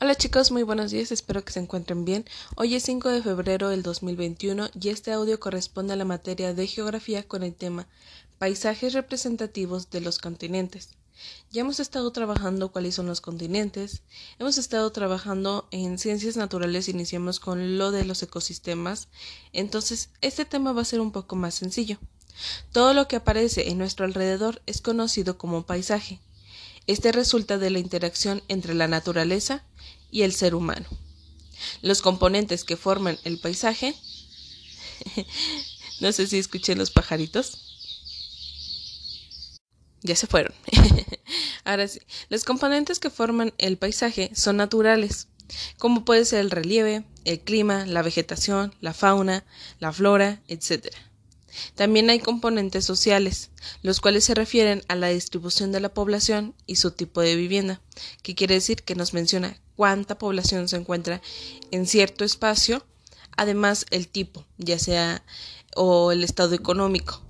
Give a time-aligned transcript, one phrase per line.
[0.00, 2.24] Hola chicos, muy buenos días, espero que se encuentren bien.
[2.54, 6.68] Hoy es 5 de febrero del 2021 y este audio corresponde a la materia de
[6.68, 7.88] geografía con el tema
[8.38, 10.90] Paisajes representativos de los continentes.
[11.50, 14.02] Ya hemos estado trabajando cuáles son los continentes,
[14.38, 19.08] hemos estado trabajando en ciencias naturales, iniciamos con lo de los ecosistemas,
[19.52, 21.98] entonces este tema va a ser un poco más sencillo.
[22.70, 26.20] Todo lo que aparece en nuestro alrededor es conocido como paisaje.
[26.88, 29.62] Este resulta de la interacción entre la naturaleza
[30.10, 30.86] y el ser humano.
[31.82, 33.94] Los componentes que forman el paisaje.
[36.00, 37.58] no sé si escuché los pajaritos.
[40.00, 40.54] Ya se fueron.
[41.64, 45.28] Ahora sí, los componentes que forman el paisaje son naturales,
[45.76, 49.44] como puede ser el relieve, el clima, la vegetación, la fauna,
[49.78, 50.86] la flora, etc.
[51.74, 53.50] También hay componentes sociales,
[53.82, 57.80] los cuales se refieren a la distribución de la población y su tipo de vivienda,
[58.22, 61.22] que quiere decir que nos menciona cuánta población se encuentra
[61.70, 62.84] en cierto espacio,
[63.36, 65.22] además el tipo, ya sea
[65.76, 67.22] o el estado económico.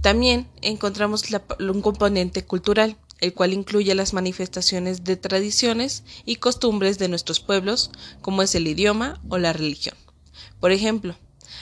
[0.00, 1.22] También encontramos
[1.58, 7.90] un componente cultural, el cual incluye las manifestaciones de tradiciones y costumbres de nuestros pueblos,
[8.20, 9.96] como es el idioma o la religión.
[10.60, 11.16] Por ejemplo,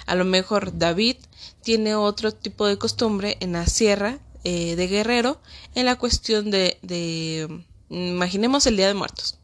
[0.07, 1.17] a lo mejor David
[1.63, 5.41] tiene otro tipo de costumbre en la sierra eh, de Guerrero
[5.75, 9.39] en la cuestión de, de, imaginemos el Día de Muertos.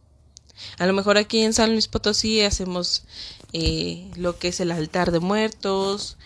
[0.78, 3.04] A lo mejor aquí en San Luis Potosí hacemos
[3.52, 6.16] eh, lo que es el altar de muertos.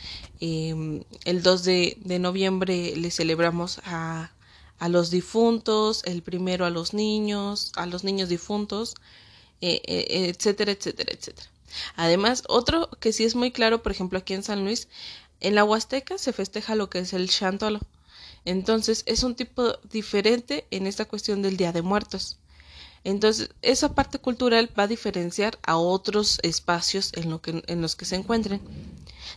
[0.40, 4.32] Em, el 2 de, de, noviembre le celebramos a,
[4.78, 8.94] a, los difuntos, el primero a los niños, a los niños difuntos,
[9.60, 9.80] eh,
[10.30, 11.48] etcétera, etcétera, etcétera.
[11.96, 14.88] Además, otro que sí es muy claro, por ejemplo, aquí en San Luis,
[15.40, 17.80] en la Huasteca se festeja lo que es el Chantolo.
[18.44, 22.38] Entonces, es un tipo diferente en esta cuestión del Día de Muertos.
[23.04, 28.04] Entonces, esa parte cultural va a diferenciar a otros espacios en, que, en los que
[28.04, 28.60] se encuentren.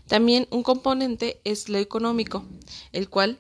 [0.07, 2.45] También un componente es lo económico,
[2.91, 3.39] el cual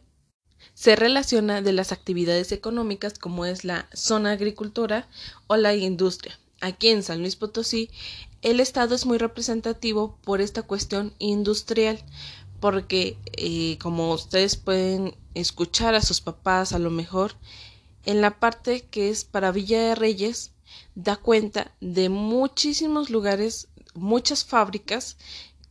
[0.73, 5.07] se relaciona de las actividades económicas como es la zona agricultura
[5.47, 6.39] o la industria.
[6.59, 7.89] Aquí en San Luis Potosí
[8.45, 12.03] el Estado es muy representativo por esta cuestión industrial,
[12.59, 17.33] porque eh, como ustedes pueden escuchar a sus papás a lo mejor,
[18.05, 20.51] en la parte que es para Villa de Reyes,
[20.93, 25.17] da cuenta de muchísimos lugares, muchas fábricas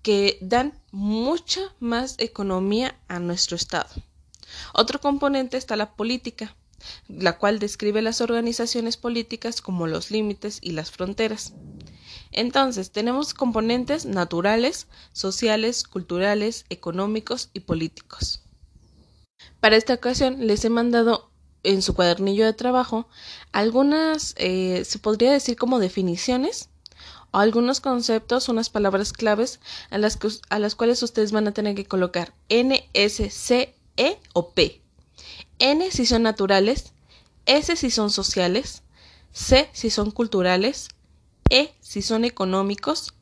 [0.02, 3.94] que dan mucha más economía a nuestro Estado.
[4.72, 6.56] Otro componente está la política,
[7.06, 11.54] la cual describe las organizaciones políticas como los límites y las fronteras.
[12.34, 18.42] Entonces, tenemos componentes naturales, sociales, culturales, económicos y políticos.
[19.60, 21.30] Para esta ocasión les he mandado
[21.62, 23.08] en su cuadernillo de trabajo
[23.52, 26.68] algunas, eh, se podría decir como definiciones
[27.30, 30.18] o algunos conceptos, unas palabras claves a las,
[30.50, 34.82] a las cuales ustedes van a tener que colocar N, S, C, E o P.
[35.60, 36.92] N si son naturales,
[37.46, 38.82] S si son sociales,
[39.32, 40.88] C si son culturales,
[41.54, 43.14] e si son económicos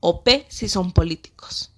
[0.00, 1.70] o P si son políticos.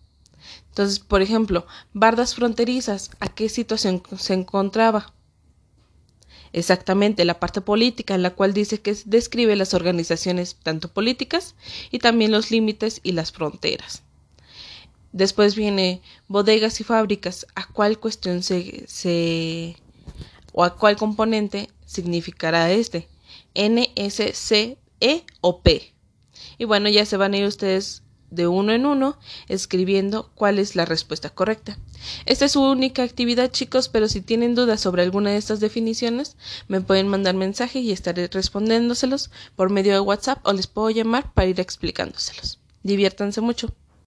[0.69, 5.13] Entonces, por ejemplo, bardas fronterizas, ¿a qué situación se encontraba?
[6.53, 11.55] Exactamente, la parte política, en la cual dice que describe las organizaciones tanto políticas
[11.91, 14.03] y también los límites y las fronteras.
[15.13, 19.77] Después viene bodegas y fábricas, ¿a cuál cuestión se,
[20.53, 23.09] o a cuál componente significará este?
[23.55, 25.96] N, S, C, E o P.
[26.59, 30.77] Y bueno, ya se van a ir ustedes de uno en uno escribiendo cuál es
[30.77, 31.79] la respuesta correcta.
[32.25, 36.37] Esta es su única actividad, chicos, pero si tienen dudas sobre alguna de estas definiciones,
[36.69, 41.33] me pueden mandar mensaje y estaré respondiéndoselos por medio de WhatsApp o les puedo llamar
[41.33, 42.59] para ir explicándoselos.
[42.83, 43.73] Diviértanse mucho.